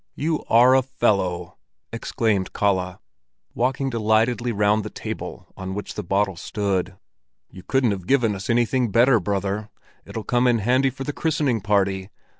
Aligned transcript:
"You 0.15 0.43
are 0.49 0.73
a 0.75 0.81
fellow!" 0.81 1.59
exclaimed 1.93 2.53
Kalle, 2.53 2.99
walking 3.53 3.91
delightedly 3.91 4.51
round 4.51 4.83
the 4.83 4.89
table 4.89 5.45
on 5.55 5.75
which 5.75 5.93
the 5.93 6.01
bottle 6.01 6.35
stood. 6.35 6.97
"You 7.51 7.61
couldn't 7.61 7.91
have 7.91 8.07
given 8.07 8.33
us 8.33 8.49
anything 8.49 8.89
better, 8.89 9.19
brother; 9.19 9.69
it'll 10.03 10.23
come 10.23 10.47
in 10.47 10.57
handy 10.57 10.89
for 10.89 11.03
the 11.03 11.13
christening 11.13 11.61
party. 11.61 12.09